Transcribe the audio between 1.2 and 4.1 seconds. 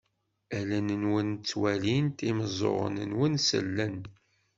ttwalint, imeẓẓuɣen-nwen sellen.